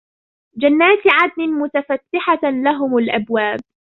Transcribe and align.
جَنَّاتِ 0.57 0.99
عَدْنٍ 1.07 1.49
مُفَتَّحَةً 1.59 2.39
لَهُمُ 2.43 2.97
الْأَبْوَابُ 2.97 3.59